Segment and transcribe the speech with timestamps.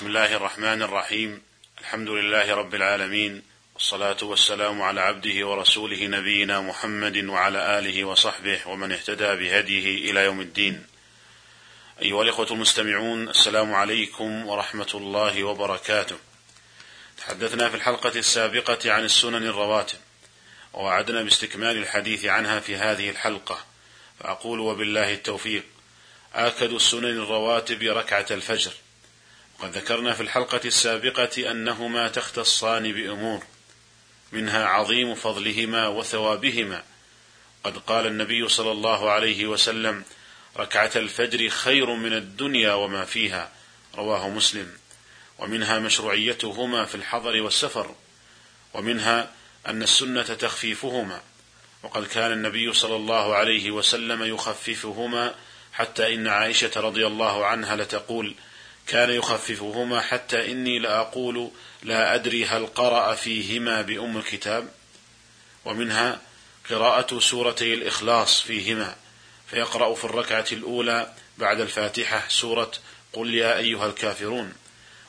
[0.00, 1.42] بسم الله الرحمن الرحيم.
[1.80, 3.42] الحمد لله رب العالمين.
[3.74, 10.40] والصلاة والسلام على عبده ورسوله نبينا محمد وعلى آله وصحبه ومن اهتدى بهديه إلى يوم
[10.40, 10.86] الدين.
[12.02, 16.16] أيها الإخوة المستمعون السلام عليكم ورحمة الله وبركاته.
[17.18, 19.98] تحدثنا في الحلقة السابقة عن السنن الرواتب
[20.72, 23.64] ووعدنا باستكمال الحديث عنها في هذه الحلقة.
[24.20, 25.64] فأقول وبالله التوفيق
[26.34, 28.72] آكد السنن الرواتب ركعة الفجر.
[29.60, 33.42] وقد ذكرنا في الحلقة السابقة أنهما تختصان بأمور
[34.32, 36.82] منها عظيم فضلهما وثوابهما.
[37.64, 40.04] قد قال النبي صلى الله عليه وسلم
[40.56, 43.50] ركعة الفجر خير من الدنيا وما فيها.
[43.94, 44.72] رواه مسلم.
[45.38, 47.94] ومنها مشروعيتهما في الحضر والسفر
[48.74, 49.30] ومنها
[49.66, 51.20] أن السنة تخفيفهما.
[51.82, 55.34] وقد كان النبي صلى الله عليه وسلم يخففهما
[55.72, 58.34] حتى إن عائشة رضي الله عنها لتقول
[58.90, 61.50] كان يخففهما حتى إني لأقول
[61.82, 64.68] لا أدري هل قرأ فيهما بأم الكتاب
[65.64, 66.20] ومنها
[66.70, 68.96] قراءة سورتي الإخلاص فيهما
[69.50, 72.70] فيقرأ في الركعة الأولى بعد الفاتحة سورة
[73.12, 74.52] قل يا أيها الكافرون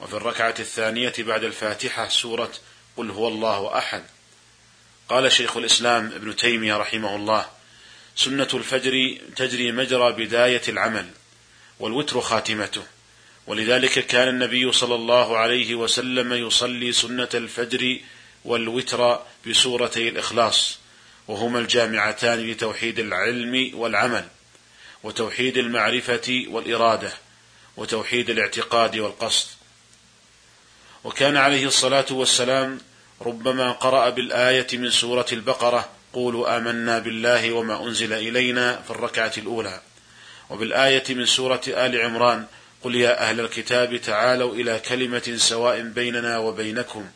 [0.00, 2.52] وفي الركعة الثانية بعد الفاتحة سورة
[2.96, 4.04] قل هو الله أحد.
[5.08, 7.46] قال شيخ الإسلام ابن تيمية رحمه الله
[8.16, 11.10] سنة الفجر تجري مجرى بداية العمل
[11.80, 12.95] والوتر خاتمته.
[13.46, 17.98] ولذلك كان النبي صلى الله عليه وسلم يصلي سنة الفجر
[18.44, 20.78] والوتر بسورتي الإخلاص
[21.28, 24.24] وهما الجامعتان لتوحيد العلم والعمل
[25.02, 27.12] وتوحيد المعرفة والإرادة
[27.76, 29.46] وتوحيد الاعتقاد والقصد.
[31.04, 32.80] وكان عليه الصلاة والسلام
[33.22, 39.80] ربما قرأ بالآية من سورة البقرة قولوا آمنا بالله وما أنزل إلينا في الركعة الأولى
[40.50, 42.46] وبالآية من سورة آل عمران
[42.82, 47.10] قل يا أهل الكتاب تعالوا إلى كلمة سواء بيننا وبينكم.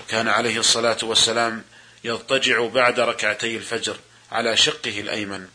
[0.00, 1.64] وكان عليه الصلاة والسلام
[2.04, 3.96] يضطجع بعد ركعتي الفجر
[4.32, 5.48] على شقه الأيمن.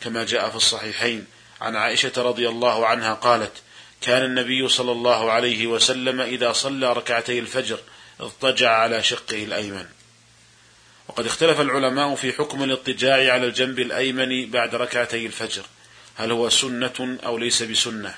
[0.00, 1.26] كما جاء في الصحيحين
[1.60, 3.52] عن عائشة رضي الله عنها قالت
[4.00, 7.78] كان النبي صلى الله عليه وسلم إذا صلى ركعتي الفجر
[8.20, 9.86] اضطجع على شقه الأيمن.
[11.08, 15.62] وقد اختلف العلماء في حكم الاضطجاع على الجنب الأيمن بعد ركعتي الفجر.
[16.20, 18.14] هل هو سنة أو ليس بسنة؟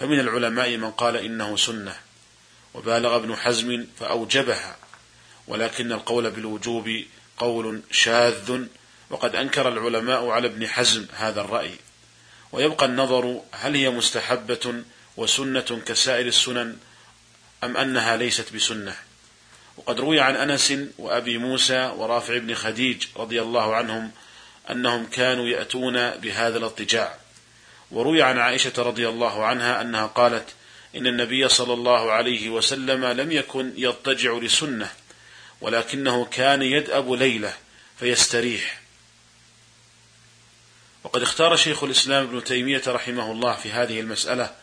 [0.00, 1.96] فمن العلماء من قال إنه سنة
[2.74, 4.76] وبالغ ابن حزم فأوجبها
[5.48, 7.04] ولكن القول بالوجوب
[7.38, 8.66] قول شاذ
[9.10, 11.74] وقد أنكر العلماء على ابن حزم هذا الرأي.
[12.52, 14.82] ويبقى النظر هل هي مستحبة
[15.16, 16.76] وسنة كسائر السنن
[17.64, 18.96] أم أنها ليست بسنة.
[19.76, 24.10] وقد روي عن أنس وأبي موسى ورافع بن خديج رضي الله عنهم
[24.70, 27.14] أنهم كانوا يأتون بهذا الاضطجاع
[27.90, 30.54] وروي عن عائشة رضي الله عنها أنها قالت
[30.96, 34.90] إن النبي صلى الله عليه وسلم لم يكن يضطجع لسنة
[35.60, 37.54] ولكنه كان يدأب ليلة
[38.00, 38.80] فيستريح.
[41.04, 44.54] وقد اختار شيخ الإسلام ابن تيمية رحمه الله في هذه المسألة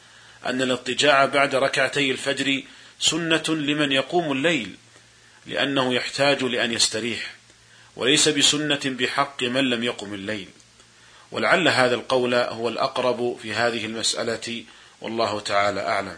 [0.46, 2.64] أن الاضطجاع بعد ركعتي الفجر
[3.00, 4.76] سنة لمن يقوم الليل
[5.46, 7.34] لأنه يحتاج لأن يستريح.
[7.96, 10.48] وليس بسنة بحق من لم يقم الليل.
[11.32, 14.64] ولعل هذا القول هو الأقرب في هذه المسألة
[15.02, 16.18] والله تعالى أعلم.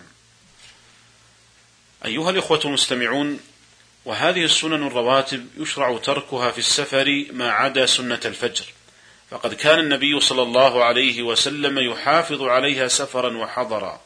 [2.06, 3.40] أيها الإخوة المستمعون
[4.06, 8.66] وهذه السنن الرواتب يشرع تركها في السفر ما عدا سنة الفجر.
[9.32, 14.02] فقد كان النبي صلى الله عليه وسلم يحافظ عليها سفرا وحضرا.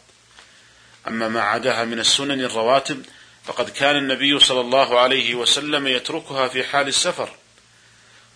[1.07, 3.05] أما ما عداها من السنن الرواتب
[3.45, 7.29] فقد كان النبي صلى الله عليه وسلم يتركها في حال السفر.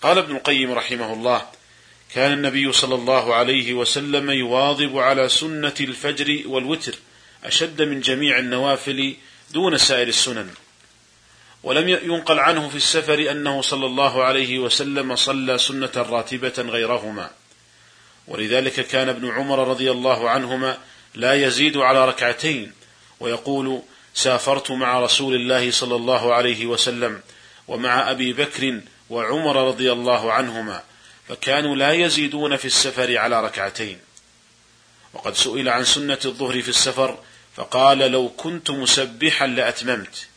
[0.03, 1.46] قال ابن القيم رحمه الله
[2.14, 6.96] كان النبي صلى الله عليه وسلم يواظب على سنة الفجر والوتر
[7.44, 9.16] أشد من جميع النوافل
[9.52, 10.50] دون سائر السنن.
[11.64, 17.30] ولم ينقل عنه في السفر أنه صلى الله عليه وسلم صلى سنة راتبة غيرهما.
[18.28, 20.78] ولذلك كان ابن عمر رضي الله عنهما
[21.16, 22.72] لا يزيد على ركعتين
[23.20, 23.82] ويقول
[24.14, 27.22] سافرت مع رسول الله صلى الله عليه وسلم
[27.67, 30.84] ومع أبي بكر وعمر رضي الله عنهما
[31.29, 34.00] فكانوا لا يزيدون في السفر على ركعتين.
[35.14, 37.20] وقد سئل عن سنة الظهر في السفر
[37.55, 40.28] فقال لو كنت مسبحا لأتممت.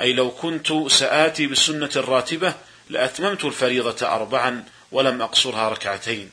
[0.00, 2.54] أي لو كنت سآتي بالسنة الراتبة
[2.90, 6.30] لأتممت الفريضة أربعا ولم أقصرها ركعتين.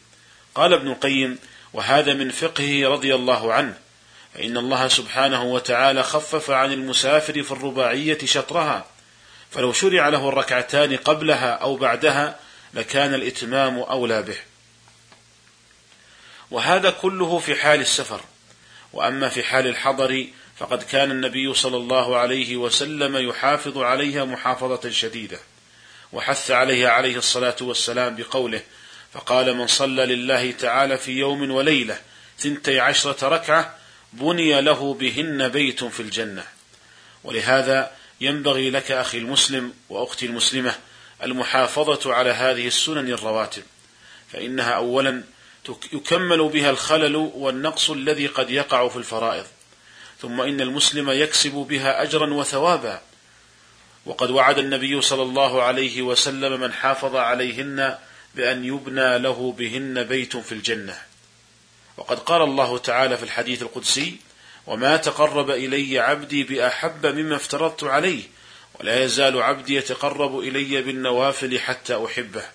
[0.56, 1.40] قال ابن القيم
[1.74, 3.78] وهذا من فقهه رضي الله عنه
[4.34, 8.86] فإن الله سبحانه وتعالى خفف عن المسافر في الرباعية شطرها
[9.52, 12.40] فلو شرع له الركعتان قبلها أو بعدها
[12.74, 14.38] لكان الإتمام أولى به.
[16.52, 18.22] وهذا كله في حال السفر.
[18.94, 20.28] وأما في حال الحضر
[20.58, 25.40] فقد كان النبي صلى الله عليه وسلم يحافظ عليها محافظة شديدة.
[26.14, 28.62] وحث عليها عليه الصلاة والسلام بقوله
[29.14, 31.98] فقال من صلى لله تعالى في يوم وليلة
[32.40, 33.76] ثنتي عشرة ركعة
[34.14, 36.44] بني له بهن بيت في الجنة.
[37.24, 40.76] ولهذا ينبغي لك أخي المسلم وأختي المسلمة
[41.24, 43.64] المحافظة على هذه السنن الرواتب
[44.34, 45.24] فإنها أولا
[45.94, 49.46] يكمل بها الخلل والنقص الذي قد يقع في الفرائض
[50.22, 53.02] ثم إن المسلم يكسب بها أجرا وثوابا.
[54.06, 57.98] وقد وعد النبي صلى الله عليه وسلم من حافظ عليهن
[58.36, 60.98] بأن يبنى له بهن بيت في الجنة.
[61.98, 64.18] وقد قال الله تعالى في الحديث القدسي
[64.72, 68.24] وما تقرب إلي عبدي بأحب مما افترضت عليه
[68.80, 72.46] ولا يزال عبدي يتقرب إلي بالنوافل حتى أحبه.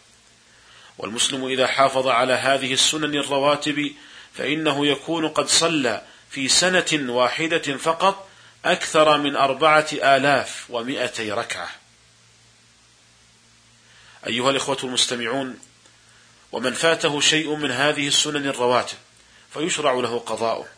[0.98, 3.92] والمسلم إذا حافظ على هذه السنن الرواتب
[4.34, 8.28] فإنه يكون قد صلى في سنة واحدة فقط
[8.64, 11.68] أكثر من أربعة آلاف ومائتي ركعة.
[14.26, 15.58] أيها الإخوة المستمعون
[16.52, 18.98] ومن فاته شيء من هذه السنن الرواتب
[19.54, 20.75] فيشرع له قضاؤه.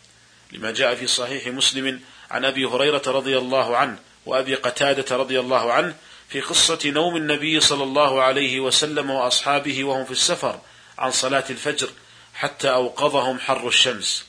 [0.53, 2.01] لما جاء في صحيح مسلم
[2.31, 5.95] عن أبي هريرة رضي الله عنه وأبي قتادة رضي الله عنه
[6.29, 10.61] في قصة نوم النبي صلى الله عليه وسلم وأصحابه وهم في السفر
[10.99, 11.89] عن صلاة الفجر
[12.35, 14.25] حتى أوقظهم حر الشمس.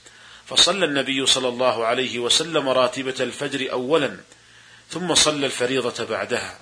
[0.47, 4.17] فصلى النبي صلى الله عليه وسلم راتبة الفجر أولا
[4.89, 6.59] ثم صلى الفريضة بعدها.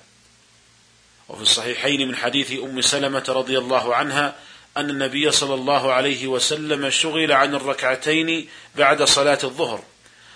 [1.28, 4.34] وفي الصحيحين من حديث أم سلمة رضي الله عنها
[4.78, 9.82] أن النبي صلى الله عليه وسلم شغل عن الركعتين بعد صلاة الظهر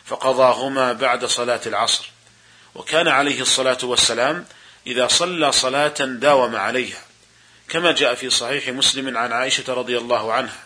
[0.05, 2.13] فقضاهما بعد صلاة العصر.
[2.75, 4.45] وكان عليه الصلاة والسلام
[4.87, 7.03] إذا صلى صلاة داوم عليها
[7.69, 10.63] كما جاء في صحيح مسلم عن عائشة رضي الله عنها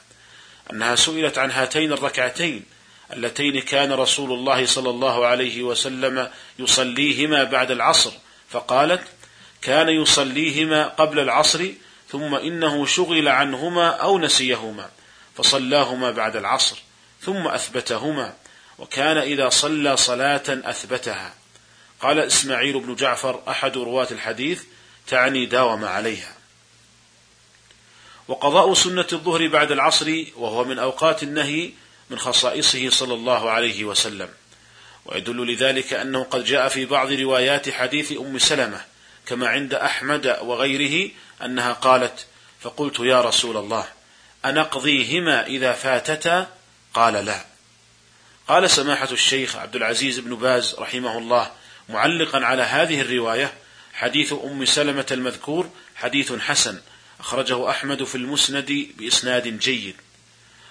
[0.72, 2.64] أنها سئلت عن هاتين الركعتين
[3.12, 8.12] اللتين كان رسول الله صلى الله عليه وسلم يصليهما بعد العصر
[8.48, 9.02] فقالت
[9.62, 11.68] كان يصليهما قبل العصر
[12.08, 14.90] ثم إنه شغل عنهما أو نسيهما
[15.36, 16.76] فصلاهما بعد العصر
[17.22, 18.34] ثم أثبتهما
[18.78, 21.34] وكان إذا صلى صلاة أثبتها.
[22.00, 24.62] قال إسماعيل بن جعفر أحد رواة الحديث
[25.06, 26.36] تعني داوم عليها.
[28.28, 31.70] وقضاء سنة الظهر بعد العصر وهو من أوقات النهي
[32.10, 34.28] من خصائصه صلى الله عليه وسلم.
[35.06, 38.84] ويدل لذلك أنه قد جاء في بعض روايات حديث أم سلمة
[39.26, 41.10] كما عند أحمد وغيره
[41.44, 42.26] أنها قالت
[42.60, 43.88] فقلت يا رسول الله
[44.44, 46.46] أنقضيهما إذا فاتتا؟
[46.94, 47.44] قال لا.
[48.48, 51.50] قال سماحة الشيخ عبد العزيز بن باز رحمه الله
[51.88, 53.52] معلقا على هذه الرواية
[53.94, 56.80] حديث أم سلمة المذكور حديث حسن
[57.20, 59.96] أخرجه أحمد في المسند بإسناد جيد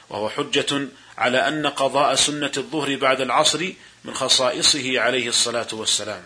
[0.09, 0.87] وهو حجة
[1.17, 3.71] على أن قضاء سنة الظهر بعد العصر
[4.05, 6.23] من خصائصه عليه الصلاة والسلام.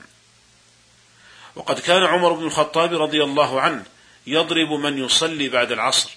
[1.55, 3.83] وقد كان عمر بن الخطاب رضي الله عنه
[4.27, 6.09] يضرب من يصلي بعد العصر.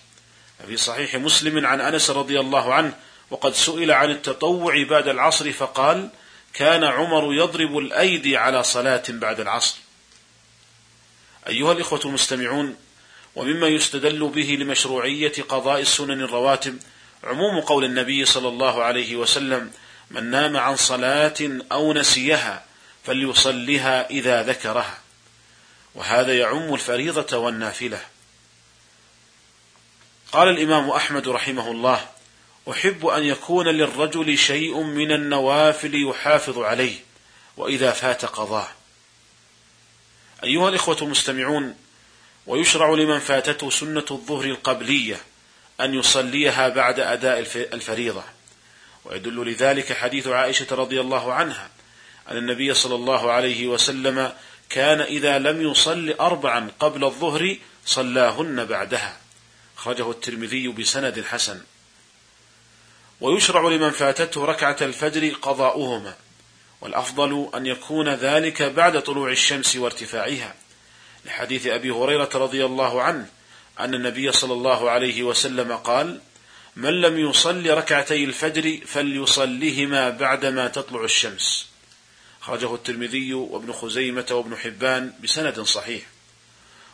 [0.67, 2.95] في صحيح مسلم عن أنس رضي الله عنه
[3.31, 6.11] وقد سئل عن التطوع بعد العصر فقال
[6.55, 9.77] كان عمر يضرب الأيدي على صلاة بعد العصر.
[11.49, 12.77] أيها الإخوة المستمعون
[13.37, 16.79] ومما يستدل به لمشروعية قضاء السنن الرواتب
[17.25, 19.71] عموم قول النبي صلى الله عليه وسلم
[20.11, 21.35] من نام عن صلاة
[21.73, 22.65] أو نسيها
[23.05, 25.02] فليصلها إذا ذكرها.
[25.94, 28.01] وهذا يعم الفريضة والنافلة.
[30.32, 32.08] قال الإمام أحمد رحمه الله
[32.70, 36.94] أحب أن يكون للرجل شيء من النوافل يحافظ عليه
[37.56, 38.69] وإذا فات قضاه.
[40.44, 41.77] أيها الإخوة المستمعون
[42.46, 45.20] ويشرع لمن فاتته سنة الظهر القبلية
[45.81, 48.25] أن يصليها بعد أداء الفريضة.
[49.05, 51.70] ويدل لذلك حديث عائشة رضي الله عنها
[52.31, 54.32] أن النبي صلى الله عليه وسلم
[54.72, 59.17] كان إذا لم يصل أربعا قبل الظهر صلاهن بعدها.
[59.79, 61.60] أخرجه الترمذي بسند حسن.
[63.20, 66.14] ويشرع لمن فاتته ركعة الفجر قضاؤهما.
[66.81, 70.55] والأفضل أن يكون ذلك بعد طلوع الشمس وارتفاعها.
[71.26, 73.26] لحديث أبي هريرة رضي الله عنه
[73.81, 76.20] أن النبي صلى الله عليه وسلم قال
[76.76, 81.71] من لم يصل ركعتي الفجر فليصلهما بعدما تطلع الشمس.
[82.43, 86.03] خرجه الترمذي وابن خزيمة وابن حبان بسند صحيح.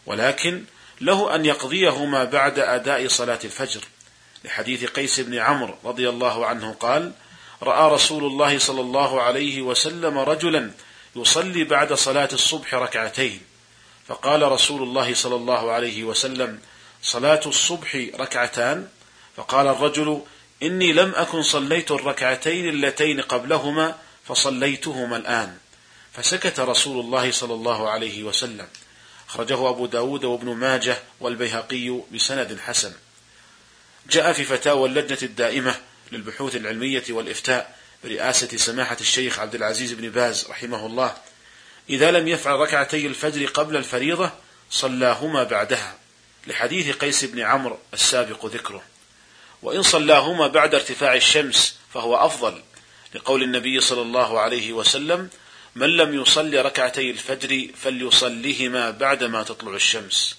[0.07, 0.65] ولكن
[1.01, 3.81] له أن يقضيهما بعد أداء صلاة الفجر.
[4.45, 7.13] لحديث قيس بن عمرو رضي الله عنه قال
[7.63, 10.71] رأى رسول الله صلى الله عليه وسلم رجلا
[11.17, 13.41] يصلي بعد صلاة الصبح ركعتين.
[14.09, 16.61] فقال رسول الله صلى الله عليه وسلم
[17.03, 18.89] صلاة الصبح ركعتان؟
[19.37, 20.23] فقال الرجل
[20.63, 25.57] إني لم أكن صليت الركعتين اللتين قبلهما فصليتهما الآن.
[26.13, 28.67] فسكت رسول الله صلى الله عليه وسلم.
[29.29, 32.93] أخرجه أبو داود وابن ماجه والبيهقي بسند حسن.
[34.11, 35.75] جاء في فتاوى اللجنة الدائمة
[36.13, 41.17] للبحوث العلمية والإفتاء برئاسة سماحة الشيخ عبد العزيز بن باز رحمه الله.
[41.91, 44.31] إذا لم يفعل ركعتي الفجر قبل الفريضة
[44.71, 45.97] صلاهما بعدها
[46.47, 48.83] لحديث قيس بن عمرو السابق ذكره.
[49.63, 52.63] وإن صلاهما بعد ارتفاع الشمس فهو أفضل
[53.15, 55.31] لقول النبي صلى الله عليه وسلم
[55.75, 60.39] من لم يصل ركعتي الفجر فليصلهما بعدما تطلع الشمس.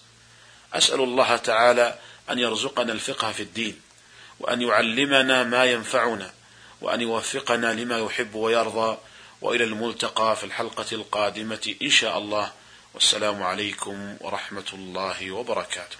[0.74, 2.00] أسأل الله تعالى
[2.30, 3.82] أن يرزقنا الفقه في الدين
[4.40, 6.32] وأن يعلمنا ما ينفعنا
[6.82, 8.98] وأن يوفقنا لما يحب ويرضى
[9.42, 12.52] وإلى الملتقى في الحلقة القادمة إن شاء الله.
[12.94, 16.00] والسلام عليكم ورحمة الله وبركاته.